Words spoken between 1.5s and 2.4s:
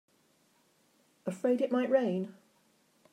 it might rain?